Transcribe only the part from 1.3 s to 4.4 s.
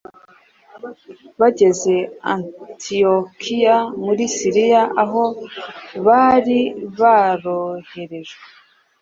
Bageze Antiyokiya muri